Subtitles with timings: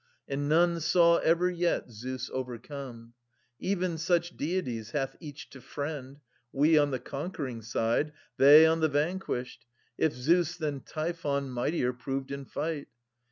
[0.27, 3.13] And none saw ever yet Zeus overcome.
[3.59, 6.19] Even such deities hath each to friend—
[6.51, 9.67] We on the conquering side, they on the vanquished,
[9.99, 12.87] If Zeus than Typhon mightier proved in fight.